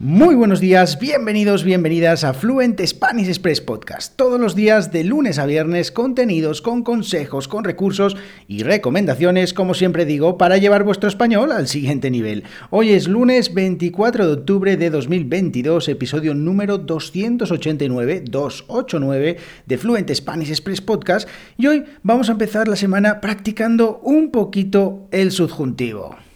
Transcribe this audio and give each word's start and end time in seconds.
Muy 0.00 0.36
buenos 0.36 0.60
días, 0.60 1.00
bienvenidos, 1.00 1.64
bienvenidas 1.64 2.22
a 2.22 2.32
Fluent 2.32 2.80
Spanish 2.86 3.26
Express 3.26 3.60
Podcast. 3.60 4.14
Todos 4.14 4.38
los 4.38 4.54
días 4.54 4.92
de 4.92 5.02
lunes 5.02 5.40
a 5.40 5.46
viernes, 5.46 5.90
contenidos 5.90 6.62
con 6.62 6.84
consejos, 6.84 7.48
con 7.48 7.64
recursos 7.64 8.16
y 8.46 8.62
recomendaciones, 8.62 9.52
como 9.52 9.74
siempre 9.74 10.04
digo, 10.04 10.38
para 10.38 10.56
llevar 10.56 10.84
vuestro 10.84 11.08
español 11.08 11.50
al 11.50 11.66
siguiente 11.66 12.12
nivel. 12.12 12.44
Hoy 12.70 12.90
es 12.90 13.08
lunes 13.08 13.52
24 13.52 14.24
de 14.24 14.32
octubre 14.34 14.76
de 14.76 14.90
2022, 14.90 15.88
episodio 15.88 16.32
número 16.32 16.78
289, 16.78 18.22
289 18.24 19.36
de 19.66 19.78
Fluent 19.78 20.14
Spanish 20.14 20.50
Express 20.50 20.80
Podcast, 20.80 21.28
y 21.56 21.66
hoy 21.66 21.84
vamos 22.04 22.28
a 22.28 22.32
empezar 22.32 22.68
la 22.68 22.76
semana 22.76 23.20
practicando 23.20 23.98
un 24.04 24.30
poquito 24.30 25.08
el 25.10 25.32
subjuntivo. 25.32 26.27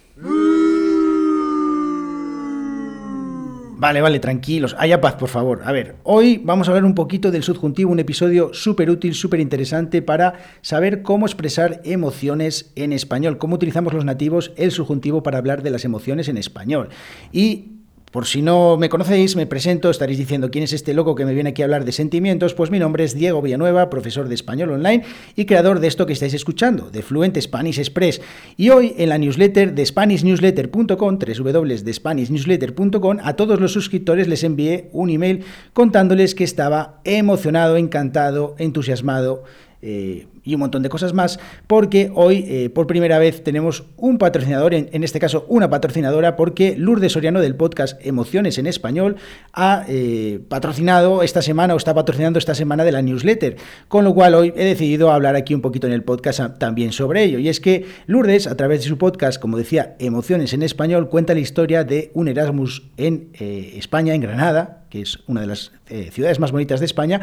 Vale, 3.83 3.99
vale, 3.99 4.19
tranquilos. 4.19 4.77
Haya 4.79 5.01
paz, 5.01 5.15
por 5.15 5.27
favor. 5.27 5.63
A 5.65 5.73
ver, 5.73 5.97
hoy 6.03 6.39
vamos 6.41 6.69
a 6.69 6.71
hablar 6.71 6.85
un 6.85 6.95
poquito 6.95 7.31
del 7.31 7.43
subjuntivo, 7.43 7.91
un 7.91 7.99
episodio 7.99 8.53
súper 8.53 8.89
útil, 8.89 9.13
súper 9.13 9.41
interesante 9.41 10.01
para 10.01 10.35
saber 10.61 11.01
cómo 11.01 11.25
expresar 11.25 11.81
emociones 11.83 12.71
en 12.77 12.93
español, 12.93 13.37
cómo 13.37 13.55
utilizamos 13.55 13.91
los 13.93 14.05
nativos 14.05 14.53
el 14.55 14.71
subjuntivo 14.71 15.21
para 15.21 15.37
hablar 15.37 15.63
de 15.63 15.71
las 15.71 15.83
emociones 15.83 16.29
en 16.29 16.37
español. 16.37 16.87
Y 17.33 17.82
por 18.13 18.27
si 18.27 18.43
no 18.43 18.77
me 18.77 18.89
conocéis, 18.89 19.35
me 19.35 19.47
presento, 19.47 19.89
estaréis 19.89 20.19
diciendo 20.19 20.51
quién 20.51 20.63
es 20.63 20.71
este 20.71 20.93
loco 20.93 21.15
que 21.15 21.25
me 21.25 21.33
viene 21.33 21.49
aquí 21.49 21.63
a 21.63 21.65
hablar 21.65 21.83
de 21.83 21.91
sentimientos, 21.91 22.53
pues 22.53 22.69
mi 22.69 22.77
nombre 22.77 23.03
es 23.03 23.15
Diego 23.15 23.41
Villanueva, 23.41 23.89
profesor 23.89 24.27
de 24.27 24.35
español 24.35 24.69
online 24.69 25.03
y 25.35 25.45
creador 25.45 25.79
de 25.79 25.87
esto 25.87 26.05
que 26.05 26.13
estáis 26.13 26.35
escuchando, 26.35 26.91
de 26.91 27.01
Fluent 27.01 27.35
Spanish 27.41 27.79
Express. 27.79 28.21
Y 28.55 28.69
hoy 28.69 28.93
en 28.99 29.09
la 29.09 29.17
newsletter 29.17 29.73
de 29.73 29.83
SpanishNewsletter.com, 29.83 31.17
www.despanishnewsletter.com, 31.17 33.17
a 33.23 33.33
todos 33.33 33.59
los 33.59 33.73
suscriptores 33.73 34.27
les 34.27 34.43
envié 34.43 34.89
un 34.91 35.09
email 35.09 35.43
contándoles 35.73 36.35
que 36.35 36.43
estaba 36.43 37.01
emocionado, 37.05 37.77
encantado, 37.77 38.53
entusiasmado 38.59 39.43
eh, 39.81 40.27
y 40.43 40.53
un 40.53 40.59
montón 40.59 40.83
de 40.83 40.89
cosas 40.89 41.13
más, 41.13 41.39
porque 41.67 42.11
hoy 42.13 42.45
eh, 42.47 42.69
por 42.69 42.87
primera 42.87 43.17
vez 43.19 43.43
tenemos 43.43 43.83
un 43.97 44.17
patrocinador, 44.17 44.73
en, 44.73 45.03
este 45.03 45.19
caso 45.19 45.45
una 45.47 45.69
patrocinadora, 45.69 46.35
porque 46.35 46.75
Lourdes 46.77 47.13
Soriano 47.13 47.39
del 47.39 47.55
podcast 47.55 47.99
Emociones 48.05 48.57
en 48.57 48.67
Español 48.67 49.15
ha 49.53 49.85
eh, 49.87 50.39
patrocinado 50.49 51.23
esta 51.23 51.41
semana 51.41 51.73
o 51.73 51.77
está 51.77 51.93
patrocinando 51.93 52.39
esta 52.39 52.55
semana 52.55 52.83
de 52.83 52.91
la 52.91 53.01
newsletter, 53.01 53.57
con 53.87 54.03
lo 54.03 54.13
cual 54.13 54.35
hoy 54.35 54.53
he 54.55 54.65
decidido 54.65 55.11
hablar 55.11 55.35
aquí 55.35 55.53
un 55.53 55.61
poquito 55.61 55.87
en 55.87 55.93
el 55.93 56.03
podcast 56.03 56.57
también 56.57 56.91
sobre 56.91 57.23
ello. 57.23 57.39
Y 57.39 57.49
es 57.49 57.59
que 57.59 57.85
Lourdes, 58.07 58.47
a 58.47 58.55
través 58.55 58.81
de 58.81 58.89
su 58.89 58.97
podcast, 58.97 59.41
como 59.41 59.57
decía, 59.57 59.95
Emociones 59.99 60.53
en 60.53 60.63
Español, 60.63 61.09
cuenta 61.09 61.33
la 61.33 61.39
historia 61.39 61.83
de 61.83 62.11
un 62.13 62.27
Erasmus 62.27 62.83
en 62.97 63.29
España, 63.39 64.13
en 64.13 64.21
Granada, 64.21 64.82
que 64.93 65.01
es 65.01 65.17
una 65.25 65.41
de 65.41 65.47
las 65.47 65.71
ciudades 66.11 66.39
más 66.39 66.51
bonitas 66.51 66.79
de 66.79 66.85
España, 66.85 67.21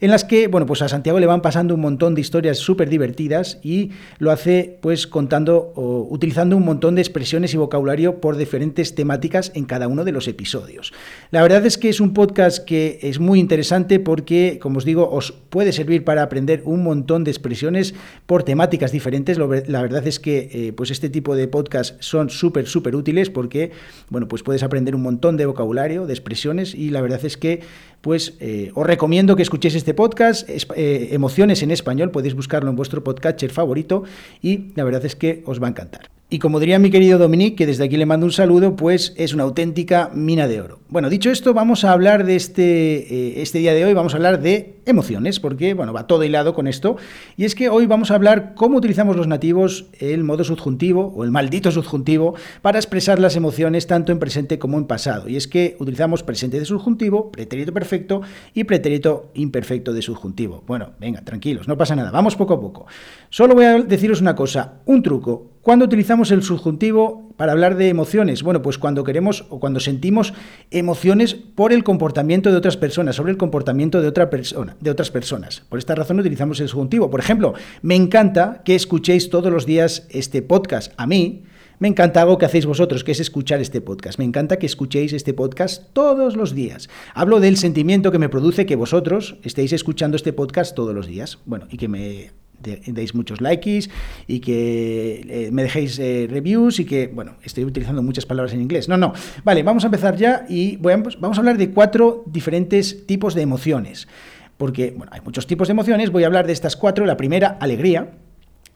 en 0.00 0.10
las 0.10 0.24
que, 0.24 0.48
bueno, 0.48 0.66
pues 0.66 0.82
a 0.82 0.88
Santiago 0.88 1.20
le 1.20 1.26
van 1.26 1.40
pasando 1.42 1.74
un 1.76 1.80
montón 1.80 2.16
de 2.16 2.20
historias 2.20 2.58
súper 2.58 2.88
divertidas 2.88 3.60
y 3.62 3.90
lo 4.18 4.32
hace 4.32 4.78
pues 4.80 5.06
contando 5.06 5.72
o 5.76 6.08
utilizando 6.10 6.56
un 6.56 6.64
montón 6.64 6.96
de 6.96 7.00
expresiones 7.00 7.54
y 7.54 7.56
vocabulario 7.56 8.20
por 8.20 8.36
diferentes 8.36 8.96
temáticas 8.96 9.52
en 9.54 9.64
cada 9.66 9.86
uno 9.86 10.04
de 10.04 10.10
los 10.10 10.26
episodios. 10.26 10.92
La 11.30 11.42
verdad 11.42 11.64
es 11.64 11.78
que 11.78 11.88
es 11.88 12.00
un 12.00 12.12
podcast 12.12 12.64
que 12.64 12.98
es 13.02 13.20
muy 13.20 13.38
interesante 13.38 14.00
porque, 14.00 14.58
como 14.60 14.78
os 14.78 14.84
digo, 14.84 15.08
os 15.08 15.30
puede 15.30 15.72
servir 15.72 16.02
para 16.04 16.22
aprender 16.22 16.62
un 16.64 16.82
montón 16.82 17.22
de 17.22 17.30
expresiones 17.30 17.94
por 18.26 18.42
temáticas 18.42 18.90
diferentes. 18.90 19.38
La 19.38 19.82
verdad 19.82 20.04
es 20.06 20.18
que 20.18 20.50
eh, 20.52 20.72
pues 20.72 20.90
este 20.90 21.10
tipo 21.10 21.36
de 21.36 21.46
podcast 21.46 22.02
son 22.02 22.30
súper, 22.30 22.66
súper 22.66 22.96
útiles 22.96 23.30
porque, 23.30 23.70
bueno, 24.08 24.26
pues 24.26 24.42
puedes 24.42 24.64
aprender 24.64 24.96
un 24.96 25.02
montón 25.02 25.36
de 25.36 25.46
vocabulario, 25.46 26.06
de 26.06 26.12
expresiones 26.12 26.74
y 26.74 26.90
la 26.90 27.00
verdad 27.00 27.11
es 27.22 27.36
que 27.36 27.60
pues 28.00 28.34
eh, 28.40 28.72
os 28.74 28.86
recomiendo 28.86 29.36
que 29.36 29.42
escuchéis 29.42 29.76
este 29.76 29.94
podcast, 29.94 30.48
eh, 30.48 31.08
Emociones 31.12 31.62
en 31.62 31.70
Español, 31.70 32.10
podéis 32.10 32.34
buscarlo 32.34 32.68
en 32.68 32.76
vuestro 32.76 33.04
podcatcher 33.04 33.50
favorito 33.50 34.02
y 34.42 34.72
la 34.74 34.84
verdad 34.84 35.04
es 35.04 35.14
que 35.14 35.42
os 35.46 35.62
va 35.62 35.68
a 35.68 35.70
encantar. 35.70 36.10
Y 36.32 36.38
como 36.38 36.60
diría 36.60 36.78
mi 36.78 36.90
querido 36.90 37.18
Dominique, 37.18 37.56
que 37.56 37.66
desde 37.66 37.84
aquí 37.84 37.98
le 37.98 38.06
mando 38.06 38.24
un 38.24 38.32
saludo, 38.32 38.74
pues 38.74 39.12
es 39.18 39.34
una 39.34 39.42
auténtica 39.42 40.10
mina 40.14 40.48
de 40.48 40.62
oro. 40.62 40.78
Bueno, 40.88 41.10
dicho 41.10 41.30
esto, 41.30 41.52
vamos 41.52 41.84
a 41.84 41.92
hablar 41.92 42.24
de 42.24 42.36
este, 42.36 42.62
eh, 42.62 43.42
este 43.42 43.58
día 43.58 43.74
de 43.74 43.84
hoy, 43.84 43.92
vamos 43.92 44.14
a 44.14 44.16
hablar 44.16 44.40
de 44.40 44.76
emociones, 44.86 45.40
porque 45.40 45.74
bueno, 45.74 45.92
va 45.92 46.06
todo 46.06 46.24
hilado 46.24 46.54
con 46.54 46.68
esto. 46.68 46.96
Y 47.36 47.44
es 47.44 47.54
que 47.54 47.68
hoy 47.68 47.84
vamos 47.84 48.10
a 48.10 48.14
hablar 48.14 48.54
cómo 48.54 48.78
utilizamos 48.78 49.14
los 49.14 49.26
nativos 49.26 49.84
el 50.00 50.24
modo 50.24 50.42
subjuntivo 50.42 51.12
o 51.14 51.22
el 51.22 51.30
maldito 51.30 51.70
subjuntivo 51.70 52.34
para 52.62 52.78
expresar 52.78 53.18
las 53.18 53.36
emociones 53.36 53.86
tanto 53.86 54.10
en 54.10 54.18
presente 54.18 54.58
como 54.58 54.78
en 54.78 54.86
pasado. 54.86 55.28
Y 55.28 55.36
es 55.36 55.46
que 55.46 55.76
utilizamos 55.80 56.22
presente 56.22 56.58
de 56.58 56.64
subjuntivo, 56.64 57.30
pretérito 57.30 57.74
perfecto 57.74 58.22
y 58.54 58.64
pretérito 58.64 59.30
imperfecto 59.34 59.92
de 59.92 60.00
subjuntivo. 60.00 60.64
Bueno, 60.66 60.92
venga, 60.98 61.20
tranquilos, 61.20 61.68
no 61.68 61.76
pasa 61.76 61.94
nada, 61.94 62.10
vamos 62.10 62.36
poco 62.36 62.54
a 62.54 62.60
poco. 62.60 62.86
Solo 63.28 63.54
voy 63.54 63.66
a 63.66 63.82
deciros 63.82 64.22
una 64.22 64.34
cosa, 64.34 64.80
un 64.86 65.02
truco. 65.02 65.51
¿Cuándo 65.62 65.84
utilizamos 65.84 66.32
el 66.32 66.42
subjuntivo 66.42 67.32
para 67.36 67.52
hablar 67.52 67.76
de 67.76 67.88
emociones? 67.88 68.42
Bueno, 68.42 68.62
pues 68.62 68.78
cuando 68.78 69.04
queremos 69.04 69.46
o 69.48 69.60
cuando 69.60 69.78
sentimos 69.78 70.34
emociones 70.72 71.34
por 71.34 71.72
el 71.72 71.84
comportamiento 71.84 72.50
de 72.50 72.56
otras 72.56 72.76
personas, 72.76 73.14
sobre 73.14 73.30
el 73.30 73.38
comportamiento 73.38 74.02
de, 74.02 74.08
otra 74.08 74.28
persona, 74.28 74.76
de 74.80 74.90
otras 74.90 75.12
personas. 75.12 75.62
Por 75.68 75.78
esta 75.78 75.94
razón 75.94 76.18
utilizamos 76.18 76.58
el 76.58 76.66
subjuntivo. 76.66 77.10
Por 77.10 77.20
ejemplo, 77.20 77.54
me 77.80 77.94
encanta 77.94 78.62
que 78.64 78.74
escuchéis 78.74 79.30
todos 79.30 79.52
los 79.52 79.64
días 79.64 80.08
este 80.10 80.42
podcast. 80.42 80.94
A 80.96 81.06
mí 81.06 81.44
me 81.78 81.86
encanta 81.86 82.22
algo 82.22 82.38
que 82.38 82.46
hacéis 82.46 82.66
vosotros, 82.66 83.04
que 83.04 83.12
es 83.12 83.20
escuchar 83.20 83.60
este 83.60 83.80
podcast. 83.80 84.18
Me 84.18 84.24
encanta 84.24 84.58
que 84.58 84.66
escuchéis 84.66 85.12
este 85.12 85.32
podcast 85.32 85.92
todos 85.92 86.36
los 86.36 86.56
días. 86.56 86.88
Hablo 87.14 87.38
del 87.38 87.56
sentimiento 87.56 88.10
que 88.10 88.18
me 88.18 88.28
produce 88.28 88.66
que 88.66 88.74
vosotros 88.74 89.36
estéis 89.44 89.72
escuchando 89.72 90.16
este 90.16 90.32
podcast 90.32 90.74
todos 90.74 90.92
los 90.92 91.06
días. 91.06 91.38
Bueno, 91.46 91.68
y 91.70 91.76
que 91.76 91.86
me 91.86 92.41
deis 92.62 93.14
muchos 93.14 93.40
likes 93.40 93.88
y 94.26 94.40
que 94.40 95.24
eh, 95.28 95.50
me 95.52 95.62
dejéis 95.62 95.98
eh, 95.98 96.26
reviews 96.30 96.80
y 96.80 96.84
que, 96.84 97.08
bueno, 97.08 97.36
estoy 97.42 97.64
utilizando 97.64 98.02
muchas 98.02 98.26
palabras 98.26 98.52
en 98.54 98.60
inglés. 98.60 98.88
No, 98.88 98.96
no. 98.96 99.12
Vale, 99.44 99.62
vamos 99.62 99.84
a 99.84 99.88
empezar 99.88 100.16
ya 100.16 100.46
y 100.48 100.76
vamos 100.76 101.16
a 101.20 101.40
hablar 101.40 101.58
de 101.58 101.70
cuatro 101.70 102.24
diferentes 102.26 103.06
tipos 103.06 103.34
de 103.34 103.42
emociones. 103.42 104.08
Porque, 104.56 104.94
bueno, 104.96 105.10
hay 105.12 105.20
muchos 105.22 105.46
tipos 105.46 105.68
de 105.68 105.72
emociones. 105.72 106.10
Voy 106.10 106.22
a 106.22 106.26
hablar 106.26 106.46
de 106.46 106.52
estas 106.52 106.76
cuatro. 106.76 107.04
La 107.04 107.16
primera, 107.16 107.56
alegría. 107.60 108.12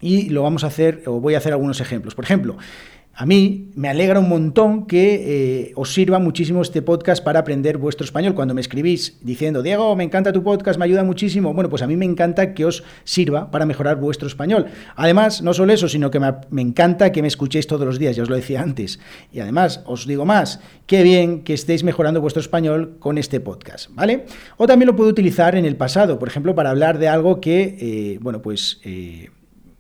Y 0.01 0.29
lo 0.29 0.43
vamos 0.43 0.65
a 0.65 0.67
hacer, 0.67 1.05
o 1.07 1.21
voy 1.21 1.35
a 1.35 1.39
hacer 1.39 1.53
algunos 1.53 1.81
ejemplos. 1.81 2.15
Por 2.15 2.25
ejemplo, 2.25 2.57
a 3.19 3.25
mí 3.25 3.71
me 3.75 3.89
alegra 3.89 4.21
un 4.21 4.29
montón 4.29 4.87
que 4.87 5.69
eh, 5.69 5.73
os 5.75 5.95
sirva 5.95 6.19
muchísimo 6.19 6.61
este 6.61 6.83
podcast 6.83 7.25
para 7.25 7.39
aprender 7.39 7.79
vuestro 7.79 8.05
español. 8.05 8.35
Cuando 8.35 8.53
me 8.53 8.61
escribís 8.61 9.17
diciendo, 9.23 9.63
Diego, 9.63 9.97
me 9.97 10.05
encanta 10.05 10.35
tu 10.35 10.43
podcast, 10.43 10.79
me 10.79 10.85
ayuda 10.85 11.03
muchísimo, 11.03 11.55
bueno, 11.55 11.71
pues 11.71 11.81
a 11.81 11.87
mí 11.87 11.97
me 11.97 12.05
encanta 12.05 12.53
que 12.53 12.67
os 12.67 12.85
sirva 13.05 13.51
para 13.51 13.65
mejorar 13.65 13.99
vuestro 13.99 14.29
español. 14.29 14.67
Además, 14.97 15.41
no 15.41 15.55
solo 15.55 15.73
eso, 15.73 15.89
sino 15.89 16.11
que 16.11 16.21
me, 16.21 16.61
encanta 16.61 17.11
que 17.11 17.23
me 17.23 17.29
escuchéis 17.29 17.67
todos 17.67 17.87
los 17.87 17.99
días, 17.99 18.17
ya 18.17 18.23
os 18.23 18.29
lo 18.29 18.37
decía 18.37 18.61
antes. 18.61 19.01
Y 19.33 19.41
además, 19.41 19.81
os 19.87 20.07
digo 20.07 20.27
más, 20.27 20.61
qué 20.87 21.03
bien 21.03 21.43
que 21.43 21.55
estéis 21.55 21.85
mejorando 21.85 22.21
vuestro 22.21 22.43
español 22.43 22.97
con 22.99 23.17
este 23.17 23.41
podcast, 23.41 23.89
¿vale? 23.95 24.27
O 24.59 24.67
también 24.67 24.89
lo 24.89 24.97
puedo 24.97 25.09
utilizar 25.09 25.57
en 25.57 25.65
el 25.65 25.77
pasado, 25.77 26.19
por 26.19 26.29
ejemplo, 26.29 26.55
para 26.55 26.69
hablar 26.69 26.99
de 26.99 27.09
algo 27.09 27.41
que, 27.41 27.79
eh, 27.81 28.19
bueno, 28.21 28.43
pues... 28.43 28.79
Eh, 28.85 29.31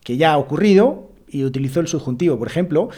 que 0.03 0.17
ya 0.17 0.35
ha 0.35 0.39
ocurrido 0.39 1.11
y 1.29 1.45
utilizo 1.45 1.81
el 1.81 1.89
subjuntivo. 1.89 2.39
Por 2.39 2.47
ejemplo, 2.47 2.91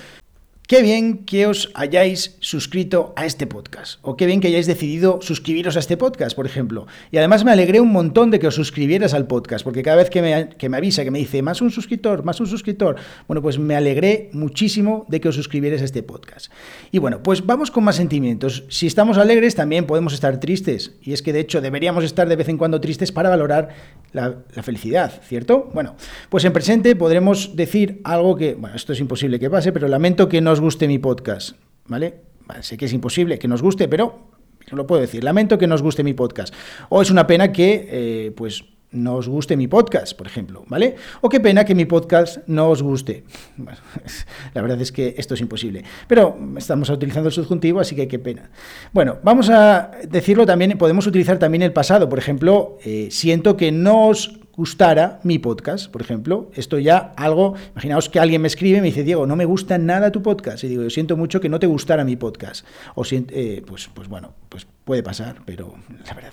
Qué 0.68 0.82
bien 0.82 1.24
que 1.24 1.46
os 1.46 1.70
hayáis 1.72 2.36
suscrito 2.40 3.14
a 3.16 3.24
este 3.24 3.46
podcast, 3.46 4.00
o 4.02 4.18
qué 4.18 4.26
bien 4.26 4.38
que 4.38 4.48
hayáis 4.48 4.66
decidido 4.66 5.18
suscribiros 5.22 5.76
a 5.76 5.78
este 5.78 5.96
podcast, 5.96 6.36
por 6.36 6.44
ejemplo. 6.44 6.86
Y 7.10 7.16
además 7.16 7.42
me 7.42 7.52
alegré 7.52 7.80
un 7.80 7.90
montón 7.90 8.30
de 8.30 8.38
que 8.38 8.48
os 8.48 8.54
suscribieras 8.54 9.14
al 9.14 9.26
podcast, 9.26 9.64
porque 9.64 9.82
cada 9.82 9.96
vez 9.96 10.10
que 10.10 10.20
me, 10.20 10.50
que 10.50 10.68
me 10.68 10.76
avisa, 10.76 11.04
que 11.04 11.10
me 11.10 11.20
dice 11.20 11.40
más 11.40 11.62
un 11.62 11.70
suscriptor, 11.70 12.22
más 12.22 12.38
un 12.40 12.48
suscriptor, 12.48 12.96
bueno, 13.26 13.40
pues 13.40 13.58
me 13.58 13.76
alegré 13.76 14.28
muchísimo 14.34 15.06
de 15.08 15.22
que 15.22 15.30
os 15.30 15.36
suscribierais 15.36 15.80
a 15.80 15.86
este 15.86 16.02
podcast. 16.02 16.52
Y 16.92 16.98
bueno, 16.98 17.22
pues 17.22 17.46
vamos 17.46 17.70
con 17.70 17.84
más 17.84 17.96
sentimientos. 17.96 18.64
Si 18.68 18.86
estamos 18.86 19.16
alegres, 19.16 19.54
también 19.54 19.86
podemos 19.86 20.12
estar 20.12 20.38
tristes. 20.38 20.92
Y 21.00 21.14
es 21.14 21.22
que 21.22 21.32
de 21.32 21.40
hecho 21.40 21.62
deberíamos 21.62 22.04
estar 22.04 22.28
de 22.28 22.36
vez 22.36 22.50
en 22.50 22.58
cuando 22.58 22.78
tristes 22.78 23.10
para 23.10 23.30
valorar 23.30 23.70
la, 24.12 24.42
felicidad, 24.62 25.20
¿cierto? 25.22 25.70
Bueno, 25.74 25.96
pues 26.28 26.44
en 26.44 26.52
presente 26.52 26.96
podremos 26.96 27.56
decir 27.56 28.00
algo 28.04 28.36
que, 28.36 28.54
bueno, 28.54 28.76
esto 28.76 28.92
es 28.92 29.00
imposible 29.00 29.38
que 29.38 29.50
pase, 29.50 29.72
pero 29.72 29.88
lamento 29.88 30.28
que 30.28 30.40
nos 30.40 30.60
guste 30.60 30.88
mi 30.88 30.98
podcast, 30.98 31.56
¿vale? 31.86 32.22
Sé 32.60 32.76
que 32.76 32.86
es 32.86 32.92
imposible 32.92 33.38
que 33.38 33.48
nos 33.48 33.62
guste, 33.62 33.88
pero 33.88 34.30
lo 34.70 34.86
puedo 34.86 35.00
decir. 35.00 35.24
Lamento 35.24 35.58
que 35.58 35.66
nos 35.66 35.82
guste 35.82 36.02
mi 36.02 36.14
podcast. 36.14 36.54
O 36.88 37.02
es 37.02 37.10
una 37.10 37.26
pena 37.26 37.52
que, 37.52 37.88
eh, 37.90 38.32
pues, 38.36 38.64
no 38.90 39.16
os 39.16 39.28
guste 39.28 39.56
mi 39.56 39.68
podcast, 39.68 40.16
por 40.16 40.26
ejemplo, 40.26 40.64
¿vale? 40.68 40.96
O 41.20 41.28
qué 41.28 41.40
pena 41.40 41.64
que 41.64 41.74
mi 41.74 41.84
podcast 41.84 42.38
no 42.46 42.68
os 42.70 42.82
guste. 42.82 43.24
la 44.54 44.62
verdad 44.62 44.80
es 44.80 44.92
que 44.92 45.14
esto 45.18 45.34
es 45.34 45.40
imposible. 45.40 45.84
Pero 46.06 46.38
estamos 46.56 46.88
utilizando 46.90 47.28
el 47.28 47.34
subjuntivo, 47.34 47.80
así 47.80 47.94
que 47.94 48.08
qué 48.08 48.18
pena. 48.18 48.50
Bueno, 48.92 49.18
vamos 49.22 49.50
a 49.50 49.90
decirlo 50.08 50.46
también, 50.46 50.76
podemos 50.78 51.06
utilizar 51.06 51.38
también 51.38 51.62
el 51.62 51.72
pasado. 51.72 52.08
Por 52.08 52.18
ejemplo, 52.18 52.78
eh, 52.84 53.08
siento 53.10 53.56
que 53.56 53.72
no 53.72 54.08
os 54.08 54.38
gustara 54.58 55.20
mi 55.22 55.38
podcast, 55.38 55.88
por 55.88 56.02
ejemplo. 56.02 56.50
Esto 56.52 56.80
ya 56.80 57.14
algo, 57.16 57.54
imaginaos 57.74 58.08
que 58.08 58.18
alguien 58.18 58.42
me 58.42 58.48
escribe 58.48 58.78
y 58.78 58.80
me 58.80 58.88
dice, 58.88 59.04
Diego, 59.04 59.24
no 59.24 59.36
me 59.36 59.44
gusta 59.44 59.78
nada 59.78 60.10
tu 60.10 60.20
podcast. 60.20 60.64
Y 60.64 60.68
digo, 60.68 60.82
yo 60.82 60.90
siento 60.90 61.16
mucho 61.16 61.40
que 61.40 61.48
no 61.48 61.60
te 61.60 61.68
gustara 61.68 62.02
mi 62.02 62.16
podcast. 62.16 62.66
O 62.96 63.04
eh, 63.08 63.62
pues, 63.64 63.88
pues 63.94 64.08
bueno, 64.08 64.34
pues 64.48 64.66
puede 64.84 65.04
pasar, 65.04 65.42
pero 65.46 65.74
la 66.06 66.12
verdad. 66.12 66.32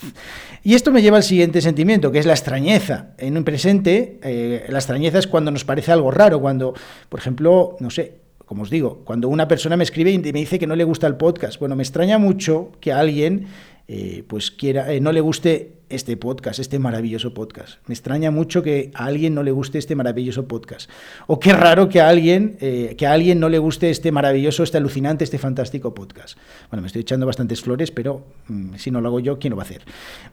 Y 0.64 0.74
esto 0.74 0.92
me 0.92 1.04
lleva 1.04 1.18
al 1.18 1.24
siguiente 1.24 1.62
sentimiento, 1.62 2.12
que 2.12 2.18
es 2.18 2.26
la 2.26 2.34
extrañeza. 2.34 3.12
En 3.20 3.38
un 3.38 3.44
presente, 3.44 4.20
eh, 4.24 4.66
la 4.70 4.80
extrañeza 4.80 5.20
es 5.20 5.28
cuando 5.28 5.52
nos 5.52 5.64
parece 5.64 5.92
algo 5.92 6.10
raro, 6.10 6.42
cuando, 6.42 6.74
por 7.10 7.20
ejemplo, 7.20 7.78
no 7.80 7.92
sé, 7.92 8.22
como 8.48 8.64
os 8.64 8.72
digo, 8.72 9.04
cuando 9.06 9.30
una 9.30 9.48
persona 9.48 9.78
me 9.78 9.84
escribe 9.84 10.10
y 10.10 10.18
me 10.18 10.32
dice 10.32 10.58
que 10.58 10.66
no 10.66 10.76
le 10.76 10.84
gusta 10.84 11.06
el 11.06 11.16
podcast, 11.16 11.60
bueno, 11.60 11.76
me 11.76 11.84
extraña 11.84 12.18
mucho 12.18 12.72
que 12.80 12.92
alguien 12.92 13.46
eh, 13.88 14.24
pues 14.28 14.50
quiera, 14.50 14.88
no 15.00 15.12
le 15.12 15.22
guste 15.22 15.75
este 15.90 16.18
podcast, 16.18 16.60
este 16.60 16.80
maravilloso 16.80 17.34
podcast. 17.34 17.78
Me 17.88 17.94
extraña 17.94 18.32
mucho 18.32 18.64
que 18.64 18.92
a 18.94 19.06
alguien 19.06 19.36
no 19.36 19.44
le 19.44 19.52
guste 19.52 19.78
este 19.78 19.96
maravilloso 19.96 20.48
podcast. 20.48 20.90
O 21.28 21.40
qué 21.40 21.54
raro 21.54 21.90
que 21.90 22.02
a 22.02 22.10
alguien, 22.10 22.58
eh, 22.62 22.96
que 22.98 23.08
a 23.08 23.14
alguien 23.14 23.40
no 23.40 23.50
le 23.50 23.60
guste 23.60 23.90
este 23.90 24.12
maravilloso, 24.12 24.64
este 24.64 24.78
alucinante, 24.78 25.24
este 25.24 25.38
fantástico 25.38 25.94
podcast. 25.94 26.38
Bueno, 26.70 26.82
me 26.82 26.88
estoy 26.88 27.02
echando 27.02 27.26
bastantes 27.26 27.62
flores, 27.62 27.92
pero 27.92 28.26
mm, 28.48 28.76
si 28.76 28.92
no 28.92 29.02
lo 29.02 29.10
hago 29.10 29.20
yo, 29.20 29.40
¿quién 29.40 29.52
lo 29.52 29.58
va 29.58 29.64
a 29.64 29.66
hacer? 29.66 29.82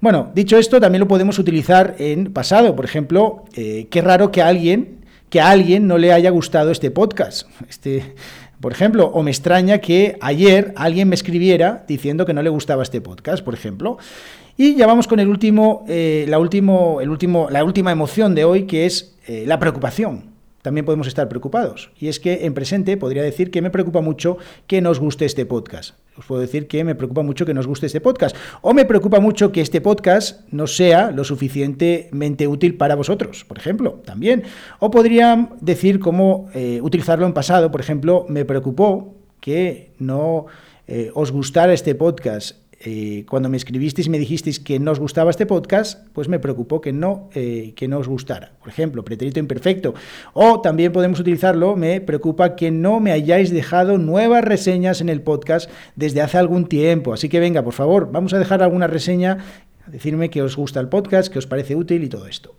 Bueno, 0.01 0.31
dicho 0.35 0.57
esto, 0.57 0.81
también 0.81 1.01
lo 1.01 1.09
podemos 1.09 1.39
utilizar 1.39 1.97
en 1.99 2.33
pasado. 2.33 2.75
Por 2.75 2.85
ejemplo, 2.85 3.45
eh, 3.55 3.89
qué 3.91 4.01
raro 4.01 4.33
que 4.33 4.43
a 4.43 4.49
alguien, 4.49 5.05
que 5.29 5.41
a 5.41 5.51
alguien 5.51 5.87
no 5.87 5.99
le 5.99 6.13
haya 6.13 6.31
gustado 6.31 6.71
este 6.71 6.91
podcast. 6.91 7.47
Este, 7.69 8.15
por 8.63 8.71
ejemplo, 8.71 9.07
o 9.07 9.25
me 9.25 9.33
extraña 9.33 9.79
que 9.79 10.17
ayer 10.21 10.73
alguien 10.77 11.09
me 11.09 11.17
escribiera 11.17 11.85
diciendo 11.89 12.25
que 12.27 12.33
no 12.33 12.43
le 12.43 12.49
gustaba 12.49 12.85
este 12.85 13.01
podcast, 13.01 13.45
por 13.45 13.55
ejemplo. 13.55 13.99
Y 14.57 14.75
ya 14.77 14.87
vamos 14.87 15.09
con 15.09 15.19
el 15.19 15.29
último, 15.29 15.85
eh, 15.89 16.27
la, 16.29 16.39
último, 16.39 17.01
el 17.01 17.09
último, 17.09 17.49
la 17.51 17.65
última 17.65 17.91
emoción 17.91 18.35
de 18.35 18.45
hoy, 18.45 18.65
que 18.65 18.85
es 18.87 19.17
eh, 19.27 19.45
la 19.47 19.59
preocupación. 19.59 20.31
También 20.61 20.85
podemos 20.85 21.09
estar 21.09 21.29
preocupados. 21.29 21.91
Y 21.99 22.09
es 22.09 22.21
que 22.21 22.45
en 22.45 22.55
presente 22.55 22.97
podría 22.97 23.23
decir 23.23 23.51
que 23.51 23.63
me 23.63 23.71
preocupa 23.71 24.01
mucho 24.01 24.37
que 24.67 24.81
nos 24.81 25.01
guste 25.01 25.25
este 25.25 25.47
podcast. 25.47 25.97
Os 26.17 26.27
puedo 26.27 26.41
decir 26.41 26.69
que 26.69 26.85
me 26.85 26.95
preocupa 26.95 27.23
mucho 27.23 27.47
que 27.47 27.55
nos 27.55 27.67
guste 27.67 27.87
este 27.87 28.01
podcast. 28.01 28.37
O 28.61 28.75
me 28.75 28.85
preocupa 28.85 29.19
mucho 29.19 29.51
que 29.51 29.63
este 29.63 29.81
podcast 29.81 30.47
no 30.53 30.67
sea 30.67 31.11
lo 31.11 31.25
suficientemente 31.25 32.47
útil 32.47 32.77
para 32.77 32.95
vosotros, 32.95 33.45
por 33.49 33.59
ejemplo, 33.59 34.03
también. 34.05 34.45
O 34.79 34.91
podría 34.91 35.49
decir 35.61 35.99
cómo 35.99 36.49
eh, 36.55 36.79
utilizarlo 36.83 37.27
en 37.27 37.33
pasado. 37.33 37.73
Por 37.73 37.81
ejemplo, 37.81 38.27
me 38.29 38.45
preocupó 38.45 39.17
que 39.41 39.93
no 39.99 40.47
os 41.15 41.33
gustara 41.33 41.73
este 41.73 41.95
podcast 41.95 42.62
eh, 42.85 43.25
cuando 43.29 43.49
me 43.49 43.57
escribisteis 43.57 44.09
y 44.09 44.11
me 44.11 44.19
dijisteis 44.19 44.59
que 44.59 44.81
no 44.81 44.91
os 44.91 44.99
gustaba 44.99 45.31
este 45.31 45.47
podcast, 45.47 46.09
pues 46.13 46.29
me 46.29 46.41
preocupó 46.41 46.81
que 46.81 46.93
no, 46.93 47.31
eh, 47.35 47.75
que 47.77 47.87
no 47.87 47.99
os 47.99 48.09
gustara. 48.09 48.53
Por 48.59 48.69
ejemplo, 48.69 49.05
pretérito 49.05 49.39
imperfecto. 49.39 49.95
O 50.33 50.61
también 50.61 50.93
podemos 50.93 51.21
utilizarlo, 51.21 51.77
me 51.77 52.01
preocupa 52.01 52.57
que 52.57 52.73
no 52.73 52.99
me 52.99 53.13
hayáis 53.13 53.51
dejado 53.51 53.99
nuevas 53.99 54.45
reseñas 54.45 55.01
en 55.01 55.09
el 55.09 55.23
podcast 55.23 55.71
desde 55.95 56.23
hace 56.23 56.39
algún 56.39 56.67
tiempo. 56.67 57.13
Así 57.13 57.29
que 57.29 57.39
venga, 57.39 57.63
por 57.63 57.75
favor, 57.75 58.11
vamos 58.11 58.35
a 58.35 58.39
dejar 58.41 58.63
alguna 58.63 58.89
reseña, 58.89 59.39
decirme 59.87 60.31
que 60.31 60.43
os 60.43 60.57
gusta 60.57 60.81
el 60.81 60.89
podcast, 60.89 61.33
que 61.33 61.39
os 61.39 61.47
parece 61.47 61.77
útil 61.77 62.03
y 62.03 62.09
todo 62.09 62.27
esto. 62.27 62.55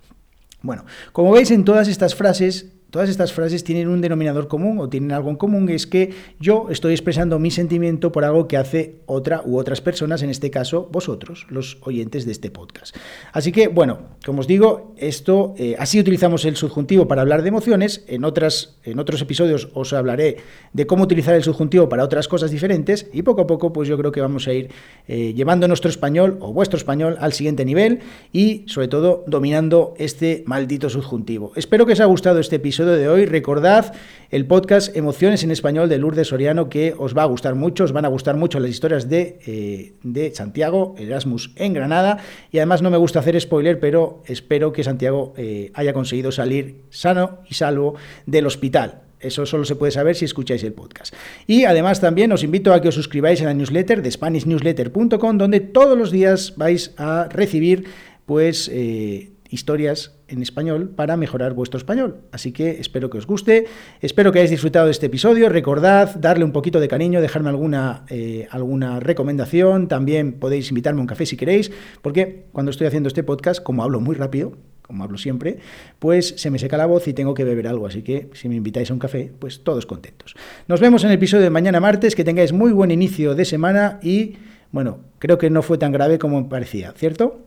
Bueno, 0.61 0.85
como 1.11 1.33
veis 1.33 1.51
en 1.51 1.65
todas 1.65 1.89
estas 1.89 2.15
frases 2.15 2.71
Todas 2.93 3.09
estas 3.09 3.33
frases 3.33 3.63
tienen 3.63 3.87
un 3.87 4.01
denominador 4.01 4.47
común 4.47 4.77
o 4.77 4.87
tienen 4.87 5.13
algo 5.13 5.31
en 5.31 5.35
común, 5.35 5.67
es 5.69 5.87
que 5.87 6.13
yo 6.39 6.67
estoy 6.69 6.93
expresando 6.93 7.39
mi 7.39 7.49
sentimiento 7.49 8.11
por 8.11 8.23
algo 8.23 8.47
que 8.47 8.55
hace 8.55 8.97
otra 9.07 9.41
u 9.43 9.57
otras 9.57 9.81
personas, 9.81 10.21
en 10.21 10.29
este 10.29 10.51
caso 10.51 10.89
vosotros, 10.91 11.47
los 11.49 11.79
oyentes 11.81 12.27
de 12.27 12.33
este 12.33 12.51
podcast. 12.51 12.95
Así 13.31 13.51
que, 13.51 13.67
bueno, 13.67 13.97
como 14.23 14.41
os 14.41 14.47
digo, 14.47 14.93
esto, 14.95 15.55
eh, 15.57 15.75
así 15.79 15.99
utilizamos 15.99 16.45
el 16.45 16.55
subjuntivo 16.55 17.07
para 17.07 17.23
hablar 17.23 17.41
de 17.41 17.47
emociones. 17.47 18.05
En, 18.07 18.23
otras, 18.25 18.77
en 18.83 18.99
otros 18.99 19.19
episodios 19.23 19.69
os 19.73 19.91
hablaré 19.93 20.37
de 20.73 20.85
cómo 20.85 21.05
utilizar 21.05 21.33
el 21.33 21.41
subjuntivo 21.41 21.89
para 21.89 22.03
otras 22.03 22.27
cosas 22.27 22.51
diferentes 22.51 23.07
y 23.11 23.23
poco 23.23 23.41
a 23.41 23.47
poco, 23.47 23.73
pues 23.73 23.89
yo 23.89 23.97
creo 23.97 24.11
que 24.11 24.21
vamos 24.21 24.47
a 24.47 24.53
ir 24.53 24.69
eh, 25.07 25.33
llevando 25.33 25.67
nuestro 25.67 25.89
español 25.89 26.37
o 26.41 26.53
vuestro 26.53 26.77
español 26.77 27.17
al 27.19 27.33
siguiente 27.33 27.65
nivel 27.65 28.01
y, 28.31 28.65
sobre 28.67 28.87
todo, 28.87 29.23
dominando 29.25 29.95
este 29.97 30.43
maldito 30.45 30.91
subjuntivo. 30.91 31.53
Espero 31.55 31.87
que 31.87 31.93
os 31.93 31.99
haya 31.99 32.05
gustado 32.05 32.39
este 32.39 32.59
de 32.91 33.07
hoy. 33.07 33.25
Recordad 33.25 33.93
el 34.29 34.45
podcast 34.45 34.95
Emociones 34.95 35.43
en 35.43 35.51
Español 35.51 35.89
de 35.89 35.97
Lourdes 35.97 36.27
Soriano, 36.27 36.67
que 36.67 36.93
os 36.97 37.17
va 37.17 37.23
a 37.23 37.25
gustar 37.25 37.55
mucho, 37.55 37.85
os 37.85 37.91
van 37.91 38.05
a 38.05 38.09
gustar 38.09 38.35
mucho 38.35 38.59
las 38.59 38.69
historias 38.69 39.09
de, 39.09 39.39
eh, 39.45 39.93
de 40.03 40.35
Santiago, 40.35 40.95
Erasmus 40.97 41.51
en 41.55 41.73
Granada. 41.73 42.17
Y 42.51 42.57
además 42.57 42.81
no 42.81 42.89
me 42.91 42.97
gusta 42.97 43.19
hacer 43.19 43.39
spoiler, 43.39 43.79
pero 43.79 44.21
espero 44.25 44.73
que 44.73 44.83
Santiago 44.83 45.33
eh, 45.37 45.71
haya 45.73 45.93
conseguido 45.93 46.31
salir 46.31 46.81
sano 46.89 47.39
y 47.49 47.53
salvo 47.53 47.95
del 48.25 48.45
hospital. 48.45 49.01
Eso 49.19 49.45
solo 49.45 49.63
se 49.63 49.75
puede 49.75 49.91
saber 49.91 50.15
si 50.15 50.25
escucháis 50.25 50.63
el 50.63 50.73
podcast. 50.73 51.15
Y 51.47 51.63
además 51.63 52.01
también 52.01 52.31
os 52.33 52.43
invito 52.43 52.73
a 52.73 52.81
que 52.81 52.89
os 52.89 52.95
suscribáis 52.95 53.41
a 53.41 53.45
la 53.45 53.53
newsletter 53.53 54.01
de 54.01 54.11
SpanishNewsletter.com, 54.11 55.37
donde 55.37 55.61
todos 55.61 55.97
los 55.97 56.11
días 56.11 56.55
vais 56.57 56.93
a 56.97 57.29
recibir 57.29 57.85
pues 58.25 58.69
eh, 58.71 59.31
historias 59.49 60.11
en 60.33 60.41
español 60.41 60.89
para 60.89 61.15
mejorar 61.17 61.53
vuestro 61.53 61.77
español. 61.77 62.17
Así 62.31 62.51
que 62.51 62.71
espero 62.79 63.09
que 63.09 63.17
os 63.17 63.27
guste, 63.27 63.65
espero 64.01 64.31
que 64.31 64.39
hayáis 64.39 64.51
disfrutado 64.51 64.85
de 64.85 64.91
este 64.91 65.05
episodio. 65.05 65.49
Recordad 65.49 66.15
darle 66.15 66.43
un 66.43 66.51
poquito 66.51 66.79
de 66.79 66.87
cariño, 66.87 67.21
dejarme 67.21 67.49
alguna, 67.49 68.05
eh, 68.09 68.47
alguna 68.51 68.99
recomendación. 68.99 69.87
También 69.87 70.33
podéis 70.33 70.69
invitarme 70.69 70.99
a 70.99 71.03
un 71.03 71.07
café 71.07 71.25
si 71.25 71.37
queréis, 71.37 71.71
porque 72.01 72.45
cuando 72.51 72.71
estoy 72.71 72.87
haciendo 72.87 73.07
este 73.07 73.23
podcast, 73.23 73.61
como 73.61 73.83
hablo 73.83 73.99
muy 73.99 74.15
rápido, 74.15 74.53
como 74.81 75.03
hablo 75.03 75.17
siempre, 75.17 75.59
pues 75.99 76.35
se 76.37 76.51
me 76.51 76.59
seca 76.59 76.77
la 76.77 76.85
voz 76.85 77.07
y 77.07 77.13
tengo 77.13 77.33
que 77.33 77.43
beber 77.43 77.67
algo. 77.67 77.87
Así 77.87 78.01
que 78.01 78.29
si 78.33 78.49
me 78.49 78.55
invitáis 78.55 78.91
a 78.91 78.93
un 78.93 78.99
café, 78.99 79.31
pues 79.39 79.63
todos 79.63 79.85
contentos. 79.85 80.35
Nos 80.67 80.79
vemos 80.79 81.03
en 81.03 81.11
el 81.11 81.15
episodio 81.15 81.43
de 81.43 81.49
mañana 81.49 81.79
martes, 81.79 82.15
que 82.15 82.23
tengáis 82.23 82.51
muy 82.51 82.71
buen 82.71 82.91
inicio 82.91 83.35
de 83.35 83.45
semana 83.45 83.99
y, 84.01 84.37
bueno, 84.71 84.99
creo 85.19 85.37
que 85.37 85.49
no 85.49 85.61
fue 85.61 85.77
tan 85.77 85.91
grave 85.91 86.19
como 86.19 86.49
parecía, 86.49 86.91
¿cierto? 86.93 87.39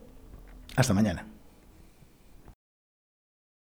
Hasta 0.75 0.93
mañana. 0.93 1.36